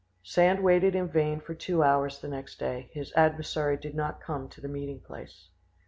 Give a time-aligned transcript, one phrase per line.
[0.23, 4.59] Sand waited in vain for two hours next day: his adversary did not come to
[4.59, 5.49] the meeting place.